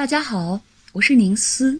[0.00, 0.58] 大家好，
[0.94, 1.78] 我是宁思。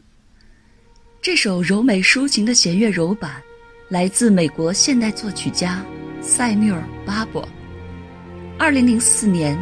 [1.23, 3.43] 这首柔美抒情的弦乐柔版，
[3.89, 5.83] 来自美国现代作曲家
[6.21, 7.49] 塞缪尔·巴伯。
[8.59, 9.59] 二零零四年，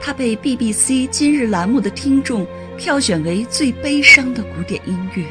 [0.00, 2.44] 他被 BBC 今日栏目的听众
[2.76, 5.24] 票选为最悲伤的古典音乐。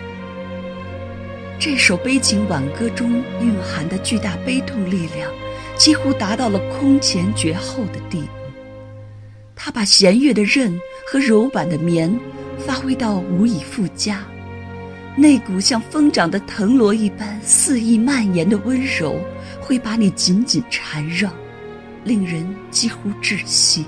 [1.59, 5.29] 这首悲情挽歌中蕴含的巨大悲痛力量，
[5.75, 8.27] 几乎达到了空前绝后的地步。
[9.53, 12.09] 他把弦乐的韧和柔板的绵
[12.69, 14.23] 发挥到无以复加。
[15.17, 19.19] 那股像疯长的藤萝一般肆意蔓延的温柔，
[19.59, 21.33] 会把你紧紧缠绕，
[22.03, 23.87] 令人几乎窒息。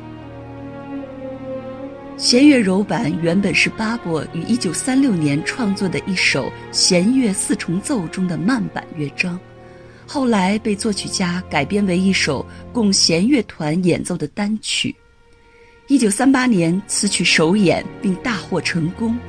[2.17, 9.39] 弦乐柔版原本是巴伯于1936年创作的一首弦乐四重奏中的慢板乐章，
[10.08, 14.95] 后来被作曲家改编为一首供弦乐团演奏的单曲。
[15.91, 19.20] 1938年，此曲首演并大获成功。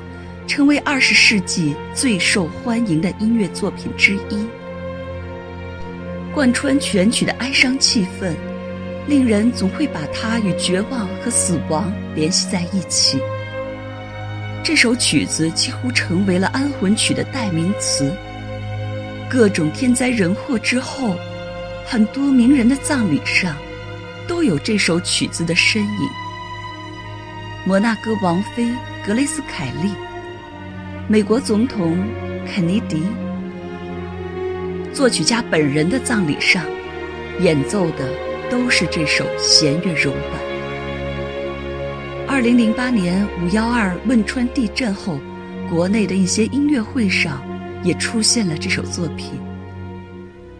[0.47, 4.47] 成为二十世纪最受欢迎的音乐作品之一，
[6.33, 8.33] 贯穿全曲的哀伤气氛，
[9.07, 13.19] 令人总会把它与绝望和死亡联系在一起。
[14.63, 18.13] 这首曲子几乎成为了安魂曲的代名词。
[19.29, 21.13] 各种天灾人祸之后，
[21.85, 23.53] 很多名人的葬礼上，
[24.27, 26.22] 都有这首曲子的身影。
[27.65, 28.69] 摩纳哥王妃
[29.07, 29.89] 格雷斯·凯利。
[31.07, 31.97] 美国总统
[32.45, 33.01] 肯尼迪，
[34.91, 36.61] 作曲家本人的葬礼上，
[37.39, 38.09] 演奏的
[38.51, 40.41] 都是这首弦乐柔版。
[42.27, 45.17] 二零零八年五幺二汶川地震后，
[45.69, 47.41] 国内的一些音乐会上
[47.81, 49.39] 也出现了这首作品。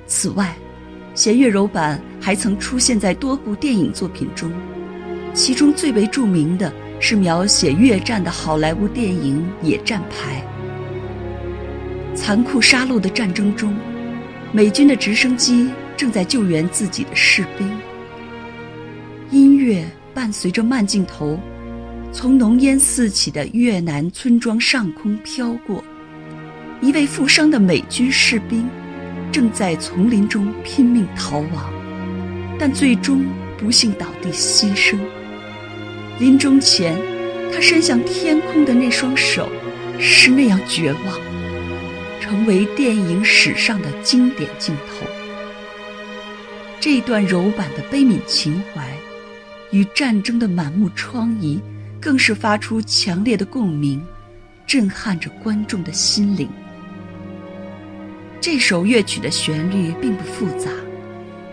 [0.07, 0.55] 此外，
[1.13, 4.49] 弦乐柔版还曾出现在多部电影作品中，
[5.33, 6.71] 其中最为著名的。
[7.05, 10.41] 是描写越战的好莱坞电影《野战排》。
[12.15, 13.75] 残酷杀戮的战争中，
[14.53, 17.69] 美军的直升机正在救援自己的士兵。
[19.31, 21.37] 音乐伴随着慢镜头，
[22.13, 25.83] 从浓烟四起的越南村庄上空飘过。
[26.79, 28.65] 一位负伤的美军士兵
[29.29, 31.73] 正在丛林中拼命逃亡，
[32.57, 33.25] 但最终
[33.57, 34.97] 不幸倒地牺牲。
[36.23, 36.97] 临终前，
[37.51, 39.49] 他伸向天空的那双手，
[39.99, 41.19] 是那样绝望，
[42.21, 45.05] 成为电影史上的经典镜头。
[46.79, 48.87] 这段柔板的悲悯情怀，
[49.71, 51.59] 与战争的满目疮痍，
[51.99, 54.01] 更是发出强烈的共鸣，
[54.65, 56.47] 震撼着观众的心灵。
[58.39, 60.71] 这首乐曲的旋律并不复杂，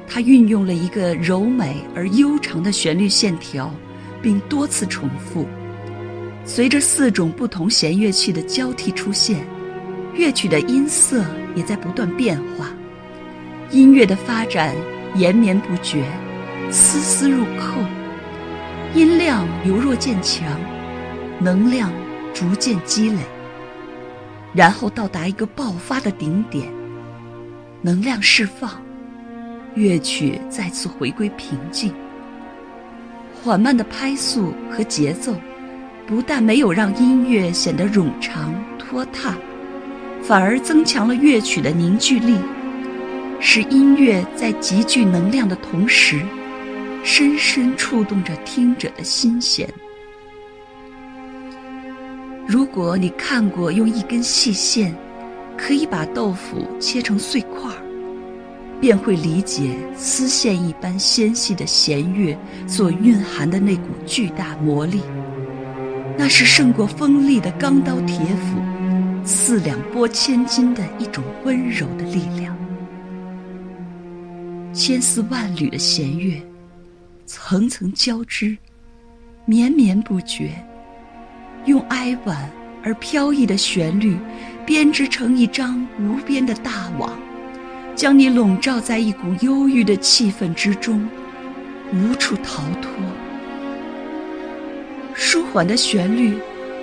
[0.06, 3.68] 它运用了一个柔美而悠长的旋律线条。
[4.22, 5.46] 并多次重复，
[6.44, 9.44] 随着四种不同弦乐器的交替出现，
[10.14, 12.68] 乐曲的音色也在不断变化。
[13.70, 14.74] 音乐的发展
[15.14, 16.04] 延绵不绝，
[16.70, 17.80] 丝丝入扣，
[18.94, 20.46] 音量由弱渐强，
[21.38, 21.92] 能量
[22.34, 23.18] 逐渐积累，
[24.52, 26.68] 然后到达一个爆发的顶点，
[27.80, 28.82] 能量释放，
[29.74, 31.94] 乐曲再次回归平静。
[33.42, 35.34] 缓慢的拍速和节奏，
[36.06, 39.34] 不但没有让音乐显得冗长拖沓，
[40.22, 42.36] 反而增强了乐曲的凝聚力，
[43.40, 46.20] 使音乐在极具能量的同时，
[47.02, 49.66] 深深触动着听者的心弦。
[52.46, 54.94] 如果你看过用一根细线
[55.56, 57.79] 可以把豆腐切成碎块儿。
[58.80, 62.36] 便会理解丝线一般纤细的弦乐
[62.66, 65.02] 所蕴含的那股巨大魔力，
[66.16, 72.56] 那是胜过锋利的钢刀铁斧，四两拨千斤的一种温柔的力量。
[74.72, 76.40] 千丝万缕的弦乐，
[77.26, 78.56] 层层交织，
[79.44, 80.52] 绵绵不绝，
[81.66, 82.50] 用哀婉
[82.82, 84.16] 而飘逸的旋律
[84.64, 87.18] 编织成一张无边的大网。
[88.00, 91.06] 将你笼罩在一股忧郁的气氛之中，
[91.92, 92.90] 无处逃脱。
[95.12, 96.34] 舒缓的旋律，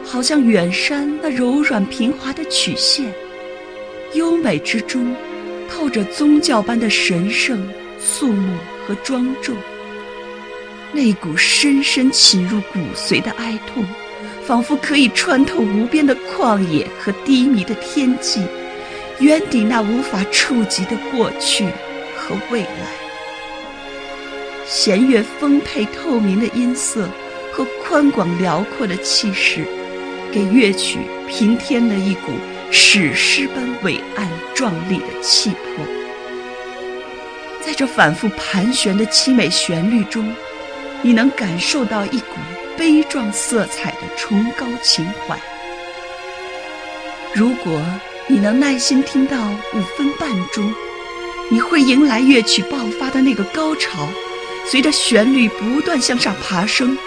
[0.05, 3.11] 好像远山那柔软平滑的曲线，
[4.13, 5.15] 优美之中，
[5.67, 7.67] 透着宗教般的神圣、
[7.99, 8.55] 肃穆
[8.85, 9.57] 和庄重。
[10.93, 13.83] 那股深深侵入骨髓的哀痛，
[14.45, 18.39] 仿佛可以穿透无边的旷野和低迷的天际。
[19.19, 21.65] 远抵那无法触及的过去
[22.15, 22.87] 和未来。
[24.65, 27.09] 弦乐丰沛透明的音色
[27.51, 29.65] 和宽广辽阔的气势，
[30.31, 32.33] 给乐曲平添了一股
[32.69, 35.85] 史诗般伟岸壮丽的气魄。
[37.65, 40.33] 在这反复盘旋的凄美旋律中，
[41.01, 42.35] 你能感受到一股
[42.77, 45.37] 悲壮色彩的崇高情怀。
[47.33, 47.81] 如果
[48.29, 49.37] 你能耐心听到
[49.73, 50.73] 五分半钟，
[51.49, 54.09] 你会迎来乐曲爆发的那个高潮，
[54.69, 56.97] 随着旋律不断向上爬升，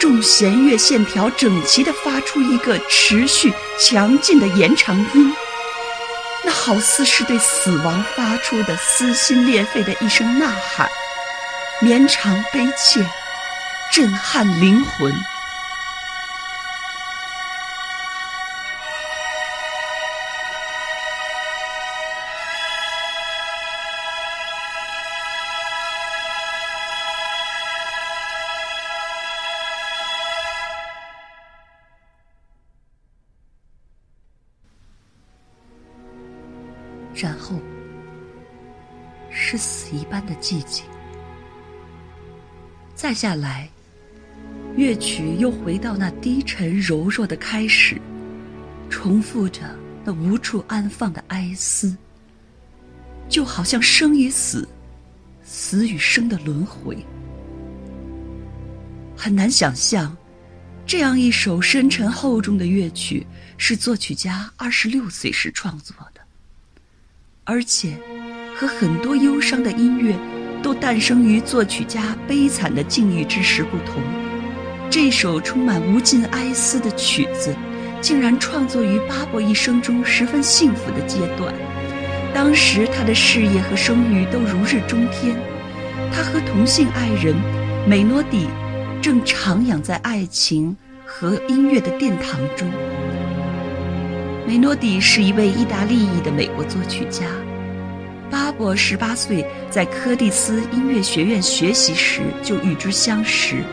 [0.00, 5.32] 众弦乐线条整齐地发出一个持续强劲的延长音，
[6.42, 10.88] 那好似是对死亡发出的撕心裂肺的一声呐喊，
[11.80, 13.06] 绵长悲切，
[13.92, 15.14] 震撼灵魂。
[37.14, 37.60] 然后
[39.30, 40.84] 是死一般的寂静。
[42.94, 43.68] 再下来，
[44.76, 48.00] 乐曲又回到那低沉柔弱的开始，
[48.88, 49.62] 重复着
[50.04, 51.96] 那无处安放的哀思，
[53.28, 54.68] 就好像生与死、
[55.42, 57.04] 死与生的轮回。
[59.16, 60.16] 很难想象，
[60.86, 63.26] 这样一首深沉厚重的乐曲
[63.56, 66.20] 是作曲家二十六岁时创作的。
[67.46, 67.98] 而且，
[68.56, 70.16] 和很多忧伤的音乐
[70.62, 74.02] 都诞生于作曲家悲惨的境遇之时不同，
[74.88, 77.54] 这首充满无尽哀思的曲子，
[78.00, 81.54] 竟然创作于巴伯一生中十分幸福的阶段。
[82.32, 85.36] 当时他的事业和声誉都如日中天，
[86.10, 87.36] 他和同性爱人
[87.86, 88.48] 美诺蒂
[89.02, 90.74] 正徜徉在爱情
[91.04, 92.66] 和音乐的殿堂中。
[94.46, 97.24] 梅诺蒂是一位意大利裔的美国作曲家。
[98.30, 103.64] 巴伯十八岁在柯蒂斯音乐学院学习时就与之相识，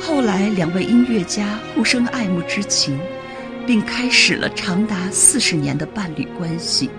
[0.00, 2.98] 后来两位音乐家互生爱慕之情，
[3.68, 6.90] 并开始了长达四十年的伴侣关系，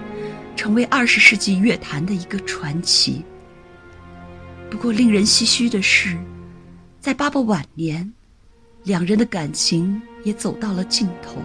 [0.56, 3.26] 成为二十世纪乐坛的一个传奇。
[4.70, 6.18] 不过，令人唏嘘的是，
[7.02, 8.14] 在巴伯晚年，
[8.84, 11.42] 两人的感情也走到了尽头。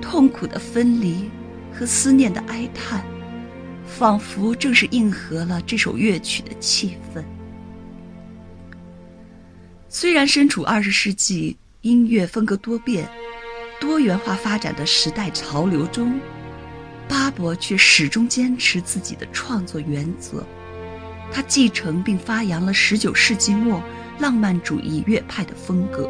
[0.00, 1.30] 痛苦的分离
[1.72, 3.04] 和思念的哀叹，
[3.86, 7.22] 仿佛正是应和了这首乐曲的气氛。
[9.88, 13.08] 虽然身处二十世纪音乐风格多变、
[13.80, 16.20] 多元化发展的时代潮流中，
[17.08, 20.44] 巴伯却始终坚持自己的创作原则。
[21.32, 23.82] 他继承并发扬了十九世纪末
[24.18, 26.08] 浪漫主义乐派的风格，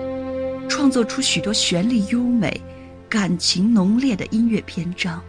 [0.69, 2.61] 创作出许多旋律优美。
[3.08, 5.22] 感情浓烈的音乐篇章，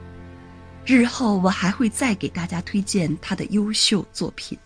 [0.85, 4.57] 日后我还会再给大家推荐他的优秀作品。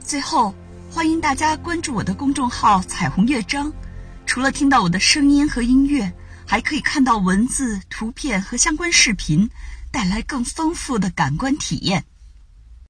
[0.00, 0.52] 最后，
[0.90, 3.72] 欢迎大家关注我的公众号“彩虹乐章”，
[4.26, 6.12] 除了听到我的声音和音乐，
[6.44, 9.48] 还可以看到文字、图片和相关视频，
[9.92, 12.04] 带来更丰富的感官体验。